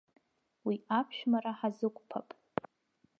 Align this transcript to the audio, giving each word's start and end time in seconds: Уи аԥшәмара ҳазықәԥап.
Уи 0.65 0.75
аԥшәмара 0.97 1.51
ҳазықәԥап. 1.59 2.29